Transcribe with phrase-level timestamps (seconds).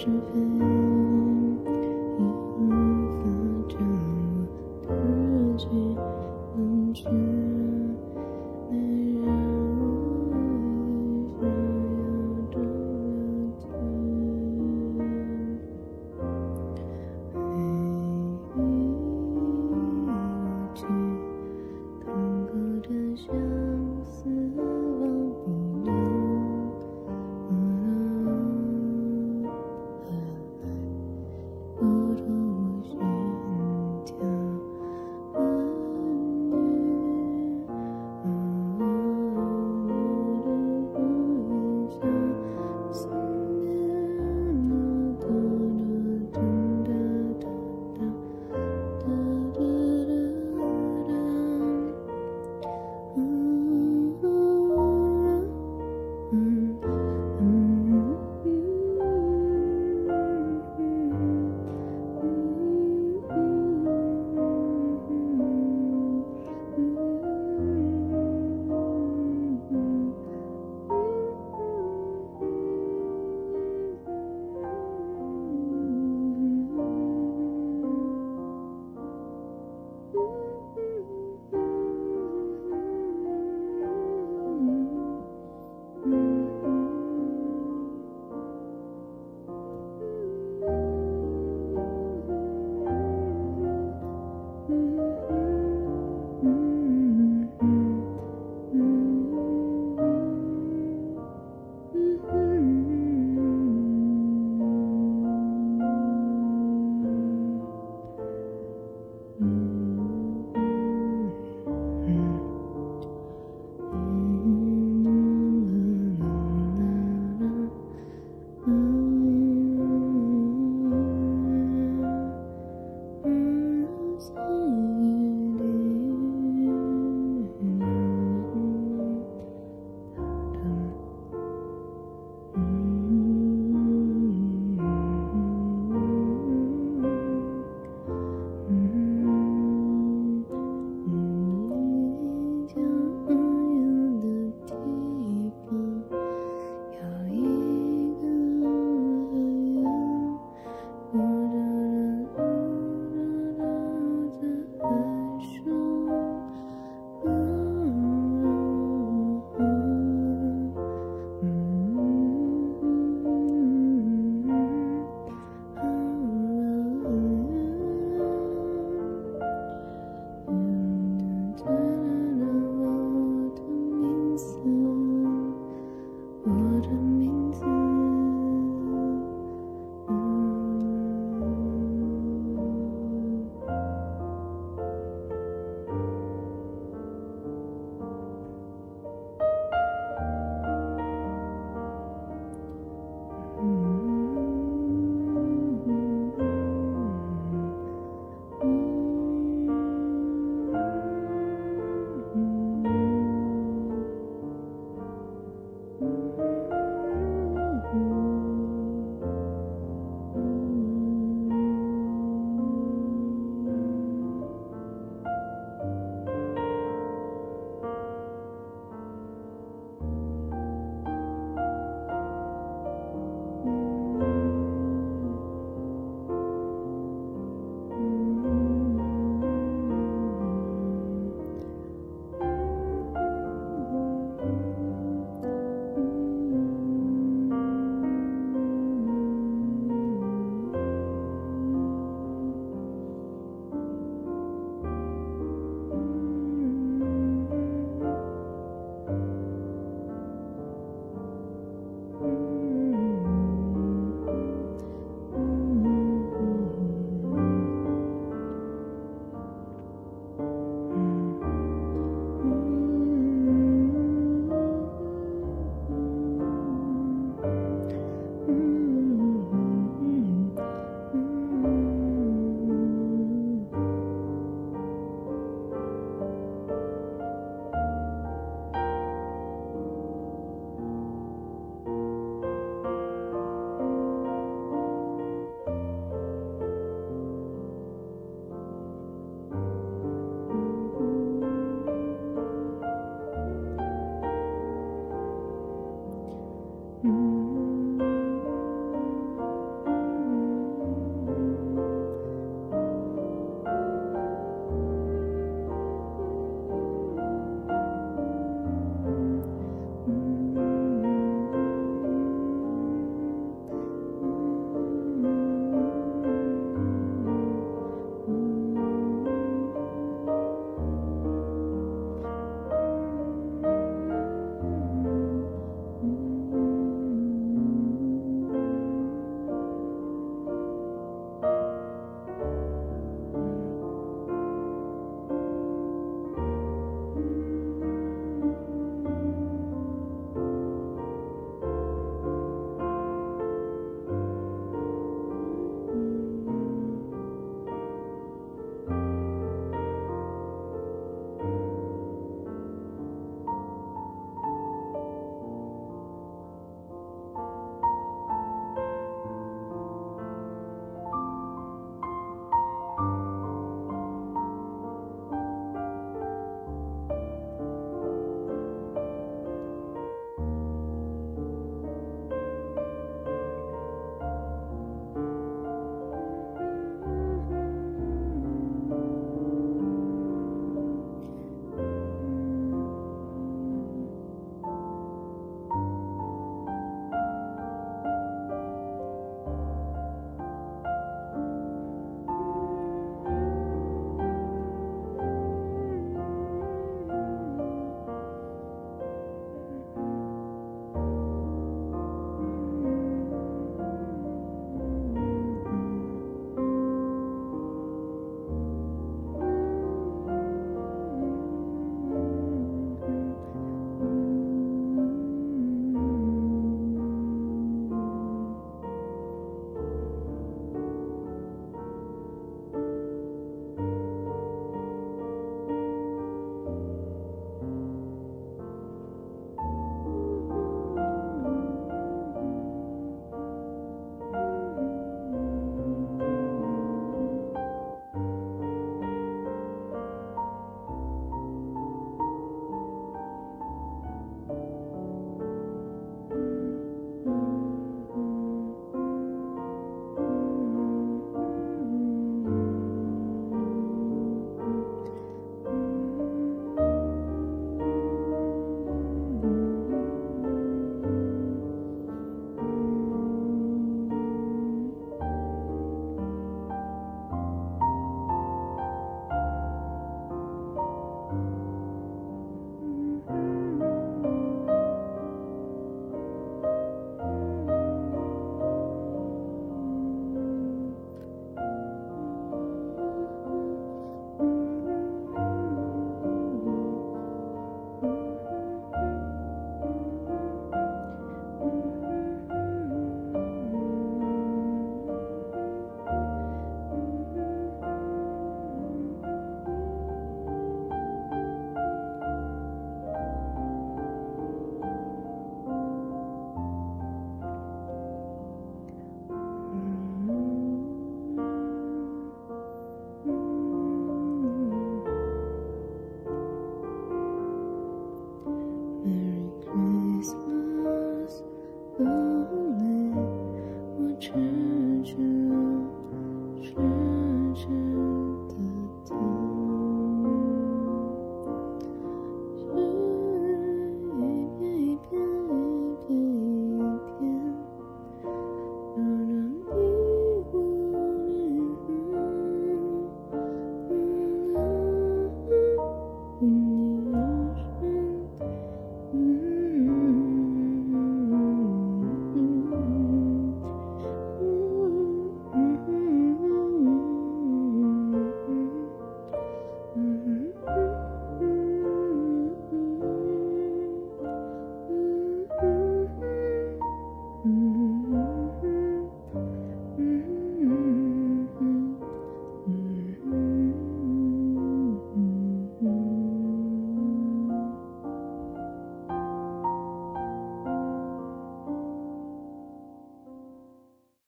[0.00, 0.79] 是非